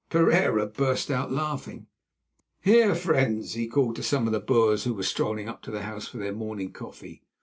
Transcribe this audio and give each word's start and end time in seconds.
Pereira 0.09 0.65
burst 0.65 1.11
out 1.11 1.31
laughing. 1.31 1.85
"Here, 2.59 2.95
friends," 2.95 3.53
he 3.53 3.67
called 3.67 3.95
to 3.97 4.01
some 4.01 4.25
of 4.25 4.33
the 4.33 4.39
Boers 4.39 4.83
who 4.83 4.95
were 4.95 5.03
strolling 5.03 5.47
up 5.47 5.61
to 5.61 5.69
the 5.69 5.83
house 5.83 6.07
for 6.07 6.17
their 6.17 6.33
morning 6.33 6.71
coffee. 6.73 7.21